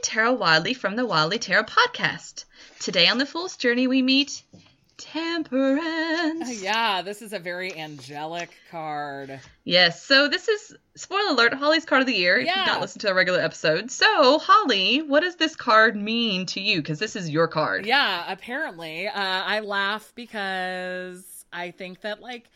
Tara 0.00 0.32
Wadley 0.32 0.74
from 0.74 0.96
the 0.96 1.06
Wadley 1.06 1.38
Tarot 1.38 1.64
Podcast. 1.64 2.44
Today 2.80 3.08
on 3.08 3.18
the 3.18 3.26
Fool's 3.26 3.56
Journey, 3.56 3.86
we 3.86 4.02
meet 4.02 4.42
Temperance. 4.98 6.62
Yeah, 6.62 7.02
this 7.02 7.22
is 7.22 7.32
a 7.32 7.38
very 7.38 7.76
angelic 7.76 8.50
card. 8.70 9.40
Yes, 9.64 10.02
so 10.02 10.28
this 10.28 10.48
is, 10.48 10.74
spoiler 10.94 11.30
alert, 11.30 11.54
Holly's 11.54 11.84
card 11.84 12.02
of 12.02 12.06
the 12.06 12.14
year. 12.14 12.38
If 12.38 12.46
Yeah. 12.46 12.58
you've 12.58 12.66
not 12.66 12.80
listened 12.80 13.00
to 13.02 13.10
a 13.10 13.14
regular 13.14 13.40
episode. 13.40 13.90
So, 13.90 14.38
Holly, 14.38 15.02
what 15.02 15.20
does 15.20 15.36
this 15.36 15.56
card 15.56 15.96
mean 15.96 16.46
to 16.46 16.60
you? 16.60 16.78
Because 16.82 16.98
this 16.98 17.16
is 17.16 17.28
your 17.30 17.48
card. 17.48 17.86
Yeah, 17.86 18.24
apparently. 18.28 19.08
Uh, 19.08 19.12
I 19.14 19.60
laugh 19.60 20.12
because 20.14 21.44
I 21.52 21.70
think 21.72 22.02
that, 22.02 22.20
like, 22.20 22.48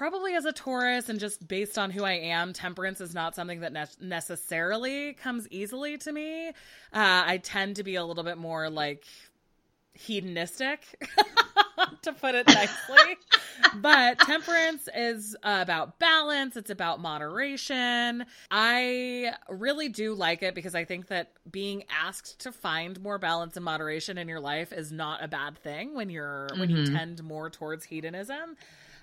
probably 0.00 0.34
as 0.34 0.46
a 0.46 0.52
Taurus 0.52 1.10
and 1.10 1.20
just 1.20 1.46
based 1.46 1.76
on 1.76 1.90
who 1.90 2.04
I 2.04 2.12
am, 2.12 2.54
temperance 2.54 3.02
is 3.02 3.14
not 3.14 3.34
something 3.34 3.60
that 3.60 3.74
ne- 3.74 3.84
necessarily 4.00 5.12
comes 5.12 5.46
easily 5.50 5.98
to 5.98 6.10
me. 6.10 6.48
Uh, 6.48 6.52
I 6.94 7.38
tend 7.42 7.76
to 7.76 7.82
be 7.82 7.96
a 7.96 8.04
little 8.06 8.24
bit 8.24 8.38
more, 8.38 8.70
like, 8.70 9.04
hedonistic, 9.92 10.80
to 12.02 12.14
put 12.14 12.34
it 12.34 12.46
nicely. 12.46 13.18
but 13.74 14.18
temperance 14.20 14.88
is 14.96 15.36
about 15.42 15.98
balance, 15.98 16.56
it's 16.56 16.70
about 16.70 16.98
moderation. 16.98 18.24
I 18.50 19.34
really 19.50 19.90
do 19.90 20.14
like 20.14 20.42
it 20.42 20.54
because 20.54 20.74
I 20.74 20.86
think 20.86 21.08
that 21.08 21.32
being 21.52 21.84
asked 21.90 22.40
to 22.40 22.52
find 22.52 22.98
more 23.02 23.18
balance 23.18 23.54
and 23.56 23.66
moderation 23.66 24.16
in 24.16 24.28
your 24.28 24.40
life 24.40 24.72
is 24.72 24.90
not 24.90 25.22
a 25.22 25.28
bad 25.28 25.58
thing 25.58 25.94
when 25.94 26.08
you're 26.08 26.48
when 26.56 26.70
you 26.70 26.86
tend 26.86 27.22
more 27.22 27.50
towards 27.50 27.84
hedonism. 27.84 28.56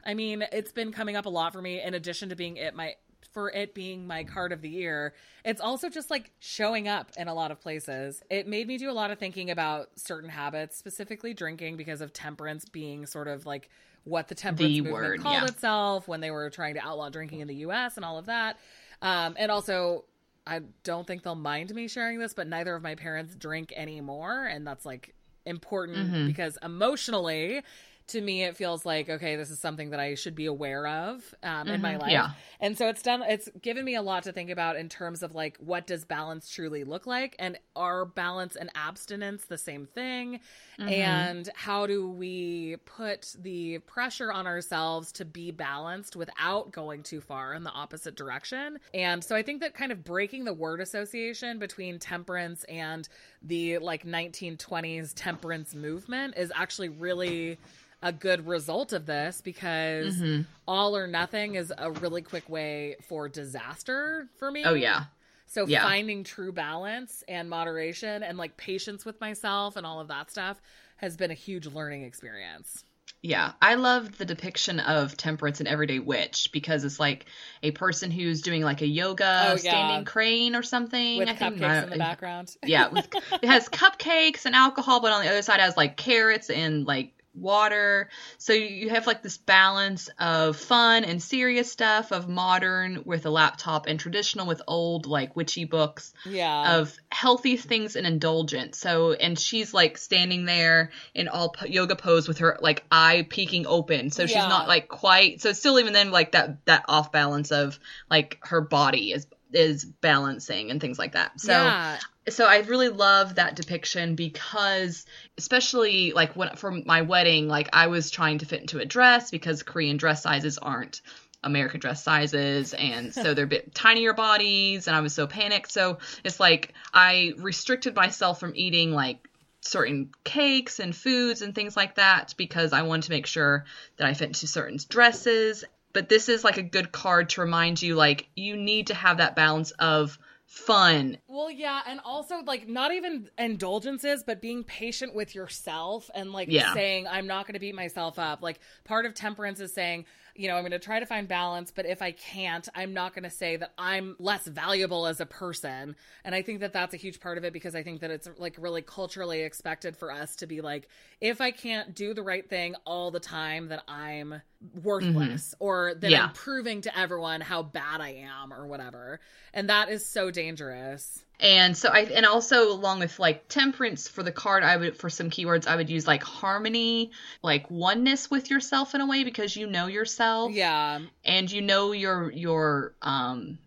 I 0.07 0.13
mean, 0.15 0.43
it's 0.51 0.71
been 0.71 0.91
coming 0.91 1.15
up 1.15 1.25
a 1.27 1.29
lot 1.29 1.53
for 1.53 1.61
me 1.61 1.81
in 1.81 1.93
addition 1.93 2.29
to 2.29 2.35
being 2.35 2.57
it 2.57 2.73
my 2.73 2.95
for 3.33 3.51
it 3.51 3.75
being 3.75 4.07
my 4.07 4.23
card 4.23 4.51
of 4.51 4.61
the 4.61 4.69
year, 4.69 5.13
it's 5.45 5.61
also 5.61 5.89
just 5.89 6.09
like 6.09 6.31
showing 6.39 6.87
up 6.87 7.11
in 7.17 7.27
a 7.27 7.33
lot 7.33 7.51
of 7.51 7.59
places. 7.59 8.23
It 8.31 8.47
made 8.47 8.67
me 8.67 8.77
do 8.79 8.89
a 8.89 8.93
lot 8.93 9.11
of 9.11 9.19
thinking 9.19 9.51
about 9.51 9.89
certain 9.95 10.29
habits, 10.29 10.77
specifically 10.77 11.33
drinking, 11.35 11.77
because 11.77 12.01
of 12.01 12.13
temperance 12.13 12.65
being 12.65 13.05
sort 13.05 13.27
of 13.27 13.45
like 13.45 13.69
what 14.05 14.27
the 14.29 14.35
temperance 14.35 14.71
The 14.71 14.81
movement 14.81 14.93
word, 15.03 15.21
called 15.21 15.41
yeah. 15.41 15.45
itself 15.45 16.07
when 16.07 16.21
they 16.21 16.31
were 16.31 16.49
trying 16.49 16.75
to 16.75 16.79
outlaw 16.79 17.09
drinking 17.09 17.41
in 17.41 17.47
the 17.47 17.55
U.S. 17.55 17.97
and 17.97 18.05
all 18.05 18.17
of 18.17 18.27
that. 18.27 18.57
Um, 19.01 19.35
and 19.37 19.51
also, 19.51 20.05
I 20.47 20.61
don't 20.83 21.05
think 21.05 21.23
they'll 21.23 21.35
mind 21.35 21.75
me 21.75 21.87
sharing 21.87 22.17
this, 22.19 22.33
but 22.33 22.47
neither 22.47 22.73
of 22.73 22.81
my 22.81 22.95
parents 22.95 23.35
drink 23.35 23.73
anymore, 23.75 24.45
and 24.45 24.65
that's 24.65 24.85
like 24.85 25.13
important 25.45 25.97
Mm-hmm. 25.97 26.27
because 26.27 26.57
emotionally. 26.63 27.61
To 28.07 28.21
me, 28.21 28.43
it 28.43 28.55
feels 28.55 28.85
like 28.85 29.09
okay. 29.09 29.35
This 29.35 29.49
is 29.49 29.59
something 29.59 29.89
that 29.89 29.99
I 29.99 30.15
should 30.15 30.35
be 30.35 30.45
aware 30.45 30.87
of 30.87 31.35
um, 31.43 31.67
in 31.67 31.81
my 31.81 31.93
life. 31.93 32.03
Mm-hmm. 32.03 32.11
yeah. 32.11 32.29
And 32.59 32.77
so 32.77 32.87
it's 32.87 33.01
done 33.01 33.21
it's 33.23 33.49
given 33.61 33.83
me 33.85 33.95
a 33.95 34.01
lot 34.01 34.23
to 34.23 34.31
think 34.31 34.49
about 34.49 34.75
in 34.75 34.89
terms 34.89 35.23
of 35.23 35.35
like 35.35 35.57
what 35.57 35.87
does 35.87 36.05
balance 36.05 36.49
truly 36.49 36.83
look 36.83 37.05
like 37.05 37.35
and 37.39 37.57
are 37.75 38.05
balance 38.05 38.55
and 38.55 38.69
abstinence 38.75 39.45
the 39.45 39.57
same 39.57 39.85
thing? 39.85 40.39
Mm-hmm. 40.79 40.89
And 40.89 41.49
how 41.55 41.87
do 41.87 42.09
we 42.09 42.77
put 42.85 43.35
the 43.39 43.79
pressure 43.79 44.31
on 44.31 44.47
ourselves 44.47 45.11
to 45.13 45.25
be 45.25 45.51
balanced 45.51 46.15
without 46.15 46.71
going 46.71 47.03
too 47.03 47.21
far 47.21 47.53
in 47.53 47.63
the 47.63 47.71
opposite 47.71 48.15
direction? 48.15 48.79
And 48.93 49.23
so 49.23 49.35
I 49.35 49.43
think 49.43 49.61
that 49.61 49.73
kind 49.73 49.91
of 49.91 50.03
breaking 50.03 50.45
the 50.45 50.53
word 50.53 50.81
association 50.81 51.59
between 51.59 51.99
temperance 51.99 52.63
and 52.65 53.07
the 53.41 53.77
like 53.79 54.05
1920s 54.05 55.13
temperance 55.15 55.75
movement 55.75 56.35
is 56.37 56.51
actually 56.55 56.89
really 56.89 57.57
a 58.01 58.13
good 58.13 58.45
result 58.47 58.93
of 58.93 59.05
this 59.05 59.41
because 59.41 60.15
Mm-hmm. 60.17 60.41
all 60.67 60.95
or 60.95 61.07
nothing 61.07 61.55
is 61.55 61.73
a 61.77 61.91
really 61.91 62.21
quick 62.21 62.47
way 62.49 62.95
for 63.07 63.27
disaster 63.27 64.27
for 64.37 64.51
me. 64.51 64.63
Oh, 64.65 64.73
yeah. 64.75 65.05
So 65.47 65.65
Yeah. 65.65 65.81
finding 65.83 66.23
true 66.23 66.51
balance 66.51 67.23
and 67.27 67.49
moderation 67.49 68.21
and 68.21 68.37
like 68.37 68.57
patience 68.57 69.03
with 69.05 69.19
myself 69.21 69.75
and 69.77 69.85
all 69.85 69.99
of 69.99 70.09
that 70.09 70.29
stuff 70.29 70.61
has 70.97 71.15
been 71.17 71.31
a 71.31 71.35
huge 71.35 71.65
learning 71.67 72.03
experience. 72.03 72.83
Yeah, 73.23 73.53
I 73.61 73.75
love 73.75 74.17
the 74.19 74.25
depiction 74.25 74.79
of 74.79 75.17
temperance 75.17 75.59
in 75.59 75.65
Everyday 75.65 75.97
Witch 75.99 76.51
because 76.53 76.83
it's 76.83 76.99
like 76.99 77.25
a 77.63 77.71
person 77.71 78.11
who's 78.11 78.41
doing 78.41 78.61
like 78.61 78.81
a 78.81 78.87
yoga 78.87 79.45
Oh, 79.47 79.51
yeah. 79.53 79.55
standing 79.57 80.05
crane 80.05 80.55
or 80.55 80.61
something. 80.61 81.17
With 81.17 81.29
I 81.29 81.33
cupcakes 81.33 81.61
I- 81.63 81.83
in 81.83 81.89
the 81.89 81.97
background. 81.97 82.55
Yeah, 82.63 82.89
with, 82.89 83.07
it 83.41 83.47
has 83.47 83.69
cupcakes 83.69 84.45
and 84.45 84.53
alcohol, 84.53 84.99
but 85.01 85.11
on 85.11 85.23
the 85.23 85.29
other 85.29 85.41
side 85.41 85.59
has 85.59 85.75
like 85.75 85.97
carrots 85.97 86.49
and 86.51 86.85
like 86.85 87.11
water. 87.37 88.09
So 88.37 88.53
you 88.53 88.89
have 88.89 89.07
like 89.07 89.23
this 89.23 89.37
balance 89.37 90.09
of 90.19 90.57
fun 90.57 91.03
and 91.03 91.21
serious 91.21 91.71
stuff, 91.71 92.11
of 92.11 92.27
modern 92.27 93.03
with 93.05 93.25
a 93.25 93.29
laptop, 93.29 93.87
and 93.87 93.99
traditional 93.99 94.47
with 94.47 94.61
old 94.67 95.05
like 95.05 95.35
witchy 95.35 95.65
books 95.65 96.13
Yeah. 96.25 96.77
of 96.79 96.95
healthy 97.11 97.57
things 97.57 97.95
and 97.95 98.05
indulgent. 98.07 98.75
So, 98.75 99.13
and 99.13 99.37
she's 99.37 99.73
like 99.73 99.97
standing 99.97 100.45
there 100.45 100.91
in 101.13 101.27
all 101.27 101.49
po- 101.49 101.65
yoga 101.67 101.95
pose 101.95 102.27
with 102.27 102.39
her 102.39 102.57
like 102.61 102.83
eye 102.91 103.25
peeking 103.29 103.65
open. 103.67 104.09
So 104.11 104.25
she's 104.25 104.35
Yeah. 104.35 104.47
not 104.47 104.67
like 104.67 104.87
quite. 104.87 105.41
So 105.41 105.53
still 105.53 105.79
even 105.79 105.93
then 105.93 106.11
like 106.11 106.31
that 106.33 106.65
that 106.65 106.85
off 106.87 107.11
balance 107.11 107.51
of 107.51 107.79
like 108.09 108.39
her 108.41 108.61
body 108.61 109.11
is 109.11 109.27
is 109.51 109.85
balancing 109.85 110.71
and 110.71 110.81
things 110.81 110.99
like 110.99 111.13
that. 111.13 111.39
So 111.39 111.51
yeah. 111.51 111.99
so 112.29 112.45
I 112.45 112.59
really 112.59 112.89
love 112.89 113.35
that 113.35 113.55
depiction 113.55 114.15
because 114.15 115.05
especially 115.37 116.11
like 116.13 116.35
when 116.35 116.55
for 116.55 116.71
my 116.71 117.01
wedding, 117.01 117.47
like 117.47 117.69
I 117.73 117.87
was 117.87 118.11
trying 118.11 118.39
to 118.39 118.45
fit 118.45 118.61
into 118.61 118.79
a 118.79 118.85
dress 118.85 119.31
because 119.31 119.63
Korean 119.63 119.97
dress 119.97 120.23
sizes 120.23 120.57
aren't 120.57 121.01
American 121.43 121.79
dress 121.79 122.03
sizes 122.03 122.73
and 122.73 123.13
so 123.13 123.33
they're 123.33 123.45
a 123.45 123.47
bit 123.47 123.73
tinier 123.73 124.13
bodies 124.13 124.87
and 124.87 124.95
I 124.95 125.01
was 125.01 125.13
so 125.13 125.27
panicked. 125.27 125.71
So 125.71 125.99
it's 126.23 126.39
like 126.39 126.73
I 126.93 127.33
restricted 127.37 127.95
myself 127.95 128.39
from 128.39 128.53
eating 128.55 128.91
like 128.91 129.27
certain 129.61 130.11
cakes 130.23 130.79
and 130.79 130.95
foods 130.95 131.41
and 131.41 131.53
things 131.53 131.75
like 131.75 131.95
that 131.95 132.33
because 132.37 132.73
I 132.73 132.83
wanted 132.83 133.03
to 133.03 133.11
make 133.11 133.25
sure 133.25 133.65
that 133.97 134.07
I 134.07 134.13
fit 134.13 134.27
into 134.27 134.47
certain 134.47 134.77
dresses. 134.89 135.65
But 135.93 136.09
this 136.09 136.29
is 136.29 136.43
like 136.43 136.57
a 136.57 136.63
good 136.63 136.91
card 136.91 137.29
to 137.29 137.41
remind 137.41 137.81
you 137.81 137.95
like 137.95 138.29
you 138.35 138.55
need 138.57 138.87
to 138.87 138.93
have 138.93 139.17
that 139.17 139.35
balance 139.35 139.71
of 139.71 140.17
fun 140.47 141.17
Well, 141.27 141.51
yeah, 141.51 141.81
and 141.85 141.99
also 142.03 142.39
like 142.45 142.67
not 142.67 142.93
even 142.93 143.29
indulgences, 143.37 144.23
but 144.23 144.41
being 144.41 144.63
patient 144.63 145.13
with 145.13 145.35
yourself 145.35 146.09
and 146.15 146.31
like 146.31 146.47
Yeah. 146.49 146.73
saying 146.73 147.05
I'm 147.05 147.27
not 147.27 147.45
going 147.45 147.53
to 147.53 147.59
beat 147.59 147.75
myself 147.75 148.17
up. 148.17 148.41
Like 148.41 148.59
part 148.85 149.05
of 149.05 149.13
temperance 149.13 149.59
is 149.59 149.73
saying, 149.73 150.05
you 150.35 150.47
know, 150.47 150.55
I'm 150.55 150.61
going 150.61 150.71
to 150.71 150.79
try 150.79 150.99
to 150.99 151.05
find 151.05 151.27
balance, 151.27 151.71
but 151.71 151.85
if 151.87 152.01
I 152.01 152.11
can't, 152.11 152.67
I'm 152.75 152.93
not 152.93 153.13
going 153.15 153.23
to 153.23 153.29
say 153.29 153.57
that 153.57 153.73
I'm 153.77 154.15
less 154.19 154.45
valuable 154.45 155.07
as 155.07 155.19
a 155.19 155.25
person. 155.25 155.95
And 156.23 156.35
I 156.35 156.43
think 156.43 156.59
that 156.59 156.73
that's 156.73 156.93
a 156.93 156.97
huge 156.97 157.19
part 157.19 157.39
of 157.39 157.43
it 157.43 157.51
because 157.53 157.75
I 157.75 157.81
think 157.81 158.01
that 158.01 158.11
it's 158.11 158.29
like 158.37 158.55
really 158.59 158.83
culturally 158.83 159.41
expected 159.41 159.97
for 159.97 160.11
us 160.11 160.35
to 160.37 160.47
be 160.47 160.61
like, 160.61 160.87
if 161.19 161.41
I 161.41 161.51
can't 161.51 161.95
do 161.95 162.13
the 162.13 162.21
right 162.21 162.47
thing 162.47 162.75
all 162.85 163.09
the 163.09 163.19
time, 163.19 163.69
that 163.69 163.83
I'm 163.87 164.41
worthless 164.83 165.55
mm-hmm. 165.55 165.63
or 165.63 165.95
that 165.95 166.11
Yeah. 166.11 166.25
I'm 166.25 166.33
proving 166.33 166.81
to 166.81 166.97
everyone 166.97 167.41
how 167.41 167.63
bad 167.63 168.01
I 168.01 168.25
am 168.27 168.53
or 168.53 168.67
whatever. 168.67 169.19
And 169.53 169.69
that 169.69 169.89
is 169.89 170.05
so 170.05 170.29
dangerous. 170.37 171.23
And 171.39 171.75
so 171.75 171.89
I 171.89 172.01
and 172.01 172.25
also 172.25 172.71
along 172.71 172.99
with 172.99 173.19
like 173.19 173.47
temperance 173.47 174.07
for 174.07 174.21
the 174.23 174.31
card 174.31 174.63
I 174.63 174.77
would 174.77 174.97
for 174.97 175.09
some 175.09 175.29
keywords 175.29 175.67
I 175.67 175.75
would 175.75 175.89
use 175.89 176.05
like 176.07 176.23
harmony, 176.23 177.11
like 177.41 177.69
oneness 177.71 178.29
with 178.29 178.49
yourself 178.49 178.93
in 178.95 179.01
a 179.01 179.07
way 179.07 179.23
because 179.23 179.55
you 179.55 179.67
know 179.67 179.87
yourself 179.87 180.51
Yeah. 180.51 180.99
and 181.25 181.51
you 181.51 181.61
know 181.61 181.91
your 181.91 182.31
your 182.31 182.93
um 183.01 183.57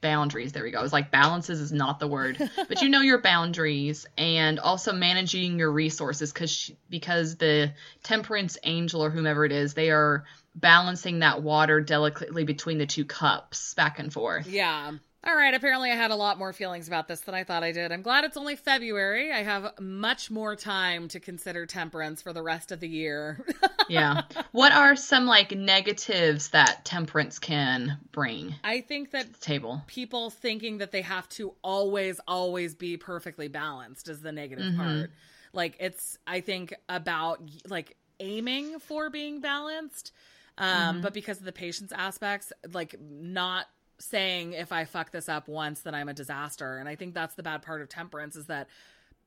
boundaries. 0.00 0.52
There 0.52 0.64
we 0.64 0.70
go. 0.72 0.78
I 0.78 0.82
was 0.82 0.92
like 0.92 1.10
balances 1.10 1.60
is 1.60 1.72
not 1.72 2.00
the 2.00 2.08
word, 2.08 2.38
but 2.68 2.82
you 2.82 2.88
know 2.88 3.00
your 3.00 3.20
boundaries 3.20 4.06
and 4.18 4.58
also 4.58 4.92
managing 4.92 5.58
your 5.58 5.70
resources 5.70 6.32
cuz 6.32 6.72
because 6.90 7.36
the 7.36 7.72
temperance 8.02 8.58
angel 8.64 9.04
or 9.04 9.10
whomever 9.10 9.44
it 9.44 9.52
is, 9.52 9.74
they 9.74 9.90
are 9.90 10.24
balancing 10.54 11.20
that 11.20 11.42
water 11.42 11.80
delicately 11.80 12.44
between 12.44 12.78
the 12.78 12.86
two 12.86 13.04
cups 13.04 13.74
back 13.74 13.98
and 13.98 14.12
forth. 14.12 14.46
Yeah. 14.46 14.92
All 15.24 15.36
right. 15.36 15.54
Apparently, 15.54 15.92
I 15.92 15.94
had 15.94 16.10
a 16.10 16.16
lot 16.16 16.36
more 16.36 16.52
feelings 16.52 16.88
about 16.88 17.06
this 17.06 17.20
than 17.20 17.34
I 17.34 17.44
thought 17.44 17.62
I 17.62 17.70
did. 17.70 17.92
I'm 17.92 18.02
glad 18.02 18.24
it's 18.24 18.36
only 18.36 18.56
February. 18.56 19.30
I 19.32 19.44
have 19.44 19.78
much 19.78 20.32
more 20.32 20.56
time 20.56 21.06
to 21.08 21.20
consider 21.20 21.64
temperance 21.64 22.20
for 22.20 22.32
the 22.32 22.42
rest 22.42 22.72
of 22.72 22.80
the 22.80 22.88
year. 22.88 23.44
yeah. 23.88 24.22
What 24.50 24.72
are 24.72 24.96
some 24.96 25.26
like 25.26 25.52
negatives 25.52 26.48
that 26.48 26.84
temperance 26.84 27.38
can 27.38 27.98
bring 28.10 28.56
I 28.64 28.80
think 28.80 29.12
that 29.12 29.32
the 29.32 29.38
table? 29.38 29.82
people 29.86 30.30
thinking 30.30 30.78
that 30.78 30.90
they 30.90 31.02
have 31.02 31.28
to 31.30 31.54
always, 31.62 32.18
always 32.26 32.74
be 32.74 32.96
perfectly 32.96 33.46
balanced 33.46 34.08
is 34.08 34.22
the 34.22 34.32
negative 34.32 34.76
part. 34.76 35.10
Like, 35.52 35.76
it's, 35.78 36.18
I 36.26 36.40
think, 36.40 36.74
about 36.88 37.40
like 37.68 37.96
aiming 38.18 38.80
for 38.80 39.08
being 39.08 39.40
balanced. 39.40 40.12
Um, 40.58 41.00
But 41.00 41.14
because 41.14 41.38
of 41.38 41.44
the 41.44 41.52
patience 41.52 41.92
aspects, 41.92 42.52
like, 42.72 42.96
not 43.00 43.66
saying 43.98 44.52
if 44.54 44.72
I 44.72 44.84
fuck 44.84 45.10
this 45.12 45.28
up 45.28 45.48
once, 45.48 45.80
then 45.82 45.94
I'm 45.94 46.08
a 46.08 46.14
disaster. 46.14 46.78
And 46.78 46.88
I 46.88 46.96
think 46.96 47.14
that's 47.14 47.34
the 47.34 47.42
bad 47.42 47.62
part 47.62 47.82
of 47.82 47.88
temperance 47.88 48.36
is 48.36 48.46
that 48.46 48.68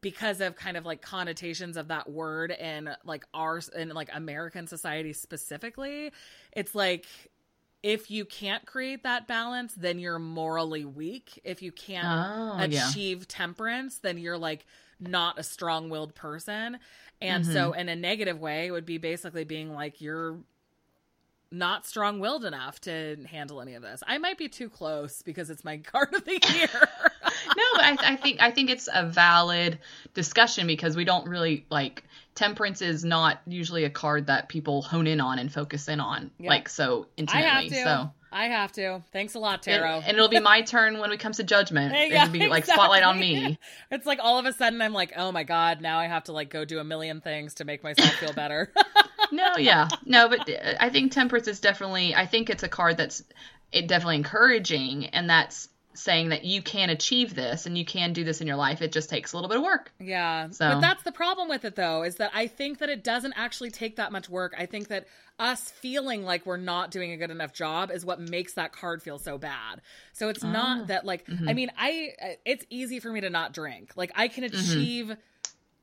because 0.01 0.41
of 0.41 0.55
kind 0.55 0.77
of 0.77 0.85
like 0.85 1.01
connotations 1.01 1.77
of 1.77 1.87
that 1.87 2.09
word 2.09 2.51
in 2.51 2.89
like 3.05 3.25
our 3.33 3.61
in 3.75 3.89
like 3.89 4.09
American 4.13 4.67
society 4.67 5.13
specifically, 5.13 6.11
it's 6.53 6.75
like 6.75 7.05
if 7.83 8.09
you 8.09 8.25
can't 8.25 8.65
create 8.65 9.03
that 9.03 9.27
balance, 9.27 9.73
then 9.75 9.99
you're 9.99 10.19
morally 10.19 10.85
weak. 10.85 11.39
If 11.43 11.61
you 11.61 11.71
can't 11.71 12.11
Oh, 12.11 12.63
yeah. 12.69 12.95
achieve 12.95 13.27
temperance, 13.27 13.99
then 13.99 14.17
you're 14.17 14.37
like 14.37 14.65
not 14.99 15.37
a 15.39 15.43
strong 15.43 15.89
willed 15.89 16.15
person. 16.15 16.79
And 17.21 17.45
Mm-hmm. 17.45 17.45
so, 17.45 17.73
in 17.73 17.89
a 17.89 17.95
negative 17.95 18.39
way, 18.39 18.67
it 18.67 18.71
would 18.71 18.85
be 18.85 18.97
basically 18.97 19.43
being 19.43 19.73
like, 19.73 20.01
you're 20.01 20.37
not 21.55 21.85
strong 21.85 22.19
willed 22.19 22.45
enough 22.45 22.79
to 22.81 23.17
handle 23.29 23.61
any 23.61 23.73
of 23.75 23.81
this. 23.81 24.03
I 24.05 24.17
might 24.17 24.37
be 24.37 24.47
too 24.49 24.69
close 24.69 25.21
because 25.21 25.49
it's 25.49 25.63
my 25.63 25.77
card 25.91 26.13
of 26.13 26.25
the 26.25 26.31
year. 26.53 26.69
no, 26.73 27.63
but 27.75 27.83
I, 27.83 27.97
I 28.01 28.15
think 28.17 28.41
I 28.41 28.51
think 28.51 28.69
it's 28.69 28.89
a 28.93 29.05
valid 29.05 29.79
discussion 30.13 30.67
because 30.67 30.95
we 30.95 31.05
don't 31.05 31.27
really 31.27 31.65
like 31.69 32.03
temperance 32.35 32.81
is 32.81 33.05
not 33.05 33.39
usually 33.47 33.85
a 33.85 33.89
card 33.89 34.27
that 34.27 34.49
people 34.49 34.81
hone 34.81 35.07
in 35.07 35.21
on 35.21 35.39
and 35.39 35.51
focus 35.51 35.87
in 35.87 35.99
on 35.99 36.31
Yeah. 36.37 36.49
like 36.49 36.67
so 36.69 37.05
I 37.17 37.21
intimately. 37.21 37.49
have 37.49 37.63
to. 37.69 37.83
So 37.83 38.11
I 38.31 38.45
have 38.47 38.71
to. 38.73 39.01
Thanks 39.13 39.35
a 39.35 39.39
lot, 39.39 39.65
and, 39.65 39.79
Tarot. 39.81 40.01
and 40.05 40.17
it'll 40.17 40.27
be 40.27 40.41
my 40.41 40.61
turn 40.61 40.97
when 40.99 41.13
it 41.13 41.21
comes 41.21 41.37
to 41.37 41.43
judgment. 41.45 41.93
Yeah, 41.93 42.23
It'll 42.23 42.33
be 42.33 42.47
like 42.49 42.65
spotlight 42.65 43.03
on 43.03 43.17
me. 43.17 43.57
It's 43.91 44.05
like 44.05 44.19
all 44.21 44.37
of 44.39 44.45
a 44.45 44.51
sudden 44.51 44.81
I'm 44.81 44.91
like, 44.91 45.13
oh 45.15 45.31
my 45.31 45.43
god, 45.43 45.79
now 45.79 45.99
I 45.99 46.07
have 46.07 46.25
to 46.25 46.33
like 46.33 46.49
go 46.49 46.65
do 46.65 46.79
a 46.79 46.83
million 46.83 47.21
things 47.21 47.53
to 47.55 47.65
make 47.65 47.81
myself 47.81 48.09
feel 48.15 48.33
better. 48.33 48.73
No, 49.31 49.53
yeah, 49.57 49.87
no, 50.05 50.29
but 50.29 50.49
uh, 50.49 50.73
I 50.79 50.89
think 50.89 51.11
temperance 51.11 51.47
is 51.47 51.59
definitely. 51.59 52.13
I 52.15 52.25
think 52.25 52.49
it's 52.49 52.63
a 52.63 52.69
card 52.69 52.97
that's 52.97 53.23
it 53.71 53.87
definitely 53.87 54.17
encouraging, 54.17 55.07
and 55.07 55.29
that's 55.29 55.69
saying 55.93 56.27
that 56.29 56.43
you 56.43 56.61
can 56.61 56.89
achieve 56.89 57.33
this 57.33 57.65
and 57.65 57.77
you 57.77 57.85
can 57.85 58.11
do 58.11 58.25
this 58.25 58.41
in 58.41 58.47
your 58.47 58.57
life. 58.57 58.81
It 58.81 58.91
just 58.91 59.09
takes 59.09 59.31
a 59.31 59.37
little 59.37 59.47
bit 59.47 59.55
of 59.59 59.63
work. 59.63 59.93
Yeah. 59.97 60.49
So- 60.49 60.67
But 60.71 60.81
that's 60.81 61.03
the 61.03 61.11
problem 61.13 61.47
with 61.47 61.63
it 61.63 61.77
though, 61.77 62.03
is 62.03 62.17
that 62.17 62.31
I 62.33 62.47
think 62.47 62.79
that 62.79 62.89
it 62.89 63.01
doesn't 63.01 63.31
actually 63.37 63.71
take 63.71 63.95
that 63.95 64.11
much 64.11 64.27
work. 64.27 64.53
I 64.57 64.65
think 64.65 64.89
that 64.89 65.05
us 65.39 65.71
feeling 65.71 66.23
like 66.25 66.45
we're 66.45 66.57
not 66.57 66.91
doing 66.91 67.13
a 67.13 67.17
good 67.17 67.31
enough 67.31 67.53
job 67.53 67.91
is 67.91 68.05
what 68.05 68.19
makes 68.19 68.55
that 68.55 68.73
card 68.73 69.03
feel 69.03 69.17
so 69.19 69.37
bad. 69.37 69.81
So 70.11 70.27
it's 70.27 70.43
Ah. 70.43 70.51
not 70.51 70.87
that 70.87 71.05
like 71.05 71.25
Mm-hmm. 71.27 71.47
I 71.47 71.53
mean, 71.53 71.71
I 71.77 72.09
it's 72.43 72.65
easy 72.69 72.99
for 72.99 73.09
me 73.09 73.21
to 73.21 73.29
not 73.29 73.53
drink. 73.53 73.93
Like 73.95 74.11
I 74.15 74.27
can 74.27 74.43
achieve 74.43 75.15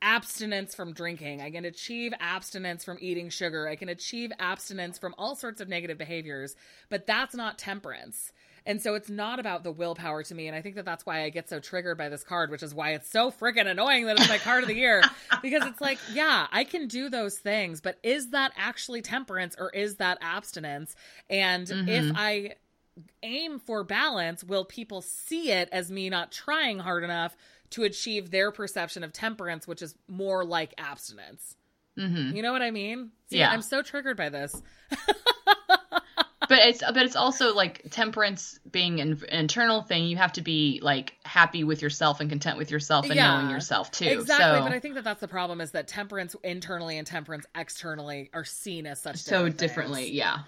abstinence 0.03 0.75
from 0.75 0.93
drinking. 0.93 1.41
I 1.41 1.49
can 1.49 1.65
achieve 1.65 2.13
abstinence 2.19 2.83
from 2.83 2.97
eating 2.99 3.29
sugar. 3.29 3.67
I 3.67 3.75
can 3.75 3.89
achieve 3.89 4.31
abstinence 4.37 4.99
from 4.99 5.15
all 5.17 5.35
sorts 5.35 5.61
of 5.61 5.69
negative 5.69 5.97
behaviors, 5.97 6.55
but 6.89 7.07
that's 7.07 7.33
not 7.33 7.57
temperance. 7.57 8.33
And 8.65 8.81
so 8.81 8.95
it's 8.95 9.09
not 9.09 9.39
about 9.39 9.63
the 9.63 9.71
willpower 9.71 10.23
to 10.23 10.35
me. 10.35 10.47
And 10.47 10.55
I 10.55 10.61
think 10.61 10.75
that 10.75 10.85
that's 10.85 11.05
why 11.05 11.23
I 11.23 11.29
get 11.29 11.49
so 11.49 11.59
triggered 11.59 11.97
by 11.97 12.09
this 12.09 12.23
card, 12.23 12.49
which 12.49 12.63
is 12.63 12.73
why 12.73 12.91
it's 12.91 13.09
so 13.09 13.31
freaking 13.31 13.67
annoying 13.67 14.05
that 14.05 14.19
it's 14.19 14.29
my 14.29 14.37
card 14.37 14.63
of 14.63 14.67
the 14.67 14.75
year. 14.75 15.01
Because 15.41 15.65
it's 15.65 15.81
like, 15.81 15.97
yeah, 16.13 16.47
I 16.53 16.63
can 16.63 16.87
do 16.87 17.09
those 17.09 17.37
things, 17.37 17.81
but 17.81 17.97
is 18.01 18.29
that 18.29 18.53
actually 18.55 19.01
temperance 19.01 19.57
or 19.59 19.69
is 19.71 19.97
that 19.97 20.17
abstinence? 20.21 20.95
And 21.29 21.69
if 21.69 21.75
mm-hmm. 21.75 22.15
I 22.15 22.53
aim 23.23 23.59
for 23.59 23.83
balance, 23.83 24.43
will 24.43 24.63
people 24.63 25.01
see 25.01 25.51
it 25.51 25.67
as 25.71 25.91
me 25.91 26.09
not 26.09 26.31
trying 26.31 26.79
hard 26.79 27.03
enough 27.03 27.35
to 27.73 27.83
achieve 27.83 28.31
their 28.31 28.51
perception 28.51 29.03
of 29.03 29.13
temperance, 29.13 29.67
which 29.67 29.81
is 29.81 29.95
more 30.07 30.43
like 30.43 30.73
abstinence? 30.77 31.55
hmm 31.97 32.31
You 32.33 32.41
know 32.41 32.51
what 32.51 32.61
I 32.63 32.71
mean? 32.71 33.11
See, 33.29 33.37
Yeah. 33.37 33.51
I'm 33.51 33.61
so 33.61 33.81
triggered 33.81 34.17
by 34.17 34.29
this. 34.29 34.61
But 36.49 36.59
it's 36.59 36.83
but 36.85 36.97
it's 36.97 37.15
also 37.15 37.55
like 37.55 37.83
temperance 37.89 38.59
being 38.69 38.99
an 38.99 39.19
internal 39.31 39.81
thing. 39.81 40.03
You 40.05 40.17
have 40.17 40.33
to 40.33 40.41
be 40.41 40.79
like 40.83 41.13
happy 41.23 41.63
with 41.63 41.81
yourself 41.81 42.19
and 42.19 42.29
content 42.29 42.57
with 42.57 42.69
yourself 42.69 43.05
and 43.05 43.15
Yeah. 43.15 43.31
knowing 43.31 43.49
yourself 43.49 43.89
too. 43.91 44.05
Exactly, 44.05 44.59
so 44.59 44.63
but 44.63 44.73
I 44.73 44.79
think 44.79 44.95
that 44.95 45.05
that's 45.05 45.21
the 45.21 45.27
problem 45.27 45.61
is 45.61 45.71
that 45.71 45.87
temperance 45.87 46.35
internally 46.43 46.97
and 46.97 47.07
temperance 47.07 47.45
externally 47.55 48.29
are 48.33 48.43
seen 48.43 48.85
as 48.85 49.01
such 49.01 49.15
so 49.17 49.37
different 49.45 49.57
differently, 49.57 50.03
things. 50.03 50.15
yeah. 50.15 50.39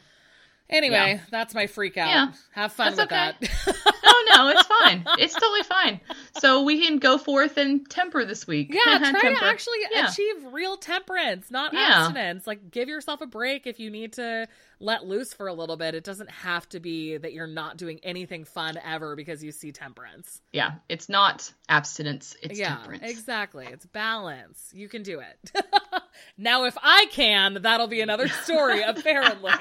Anyway, 0.69 1.21
that's 1.31 1.55
my 1.55 1.65
freak 1.65 1.95
out. 1.97 2.09
Yeah, 2.09 2.33
Have 2.51 2.73
fun 2.73 2.93
that's 2.95 3.09
with 3.09 3.11
okay. 3.13 3.33
that. 3.65 3.93
Oh 4.17 4.31
no, 4.35 4.47
it's 4.49 4.63
fine. 4.67 5.03
It's 5.19 5.33
totally 5.33 5.63
fine. 5.63 5.99
So 6.39 6.63
we 6.63 6.85
can 6.85 6.99
go 6.99 7.17
forth 7.17 7.57
and 7.57 7.87
temper 7.89 8.23
this 8.23 8.47
week. 8.47 8.73
Yeah, 8.73 8.97
try 8.99 9.11
Temper. 9.11 9.39
to 9.39 9.45
actually 9.45 9.77
Yeah. 9.91 10.09
achieve 10.09 10.35
real 10.53 10.77
temperance, 10.77 11.51
not 11.51 11.73
Yeah. 11.73 11.87
abstinence. 12.05 12.47
Like, 12.47 12.71
give 12.71 12.87
yourself 12.87 13.21
a 13.21 13.25
break 13.27 13.67
if 13.67 13.79
you 13.79 13.89
need 13.89 14.13
to 14.13 14.47
let 14.79 15.05
loose 15.05 15.33
for 15.33 15.47
a 15.47 15.53
little 15.53 15.77
bit. 15.77 15.95
It 15.95 16.03
doesn't 16.03 16.29
have 16.29 16.67
to 16.69 16.79
be 16.79 17.17
that 17.17 17.33
you're 17.33 17.47
not 17.47 17.77
doing 17.77 17.99
anything 18.03 18.43
fun 18.45 18.77
ever 18.85 19.15
because 19.15 19.43
you 19.43 19.51
see 19.51 19.71
temperance. 19.71 20.41
Yeah, 20.53 20.73
it's 20.89 21.09
not 21.09 21.51
abstinence. 21.69 22.35
It's 22.41 22.57
yeah, 22.59 22.75
temperance. 22.77 23.03
exactly. 23.05 23.67
It's 23.71 23.85
balance. 23.85 24.69
You 24.73 24.87
can 24.89 25.03
do 25.03 25.19
it. 25.21 25.51
now, 26.37 26.65
if 26.65 26.77
I 26.81 27.05
can, 27.11 27.59
that'll 27.61 27.87
be 27.87 28.01
another 28.01 28.27
story, 28.27 28.81
apparently. 28.85 29.51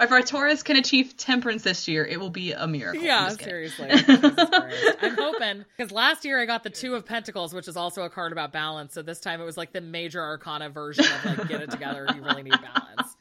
if 0.00 0.10
our 0.12 0.22
Taurus 0.22 0.62
can 0.62 0.76
achieve 0.76 1.16
temperance 1.16 1.62
this 1.62 1.86
year, 1.88 2.04
it 2.04 2.18
will 2.18 2.30
be 2.30 2.52
a 2.52 2.66
miracle. 2.66 3.02
Yeah, 3.02 3.28
kidding. 3.38 3.63
Seriously. 3.68 3.88
I'm 5.02 5.16
hoping 5.16 5.64
because 5.76 5.92
last 5.92 6.24
year 6.24 6.40
I 6.40 6.46
got 6.46 6.62
the 6.64 6.70
Two 6.70 6.94
of 6.94 7.04
Pentacles, 7.06 7.54
which 7.54 7.68
is 7.68 7.76
also 7.76 8.02
a 8.02 8.10
card 8.10 8.32
about 8.32 8.52
balance. 8.52 8.94
So 8.94 9.02
this 9.02 9.20
time 9.20 9.40
it 9.40 9.44
was 9.44 9.56
like 9.56 9.72
the 9.72 9.80
major 9.80 10.22
arcana 10.22 10.70
version 10.70 11.04
of 11.04 11.38
like 11.38 11.48
get 11.48 11.62
it 11.62 11.70
together. 11.70 12.06
You 12.14 12.22
really 12.22 12.42
need 12.42 12.54
balance. 12.60 13.16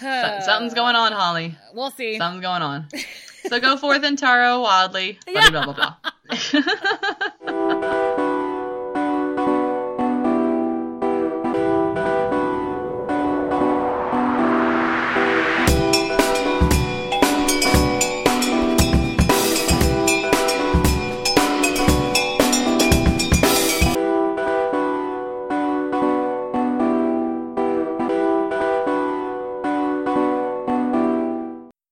So- 0.00 0.38
something's 0.44 0.74
going 0.74 0.94
on, 0.96 1.12
Holly. 1.12 1.56
Uh, 1.56 1.70
we'll 1.74 1.90
see. 1.90 2.18
Something's 2.18 2.42
going 2.42 2.62
on. 2.62 2.88
So 3.48 3.60
go 3.60 3.76
forth 3.76 4.02
and 4.02 4.18
tarot 4.18 4.60
wildly. 4.60 5.20
Blah, 5.32 5.50
blah, 5.50 5.72
blah, 5.72 5.94
blah, 6.32 6.92
blah. 7.44 8.12